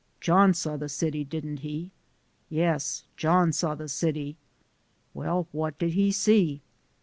[0.19, 1.91] John saw the city, didn't he?
[2.49, 4.35] Yes, John saw the city.
[5.13, 6.63] Well, what did he see?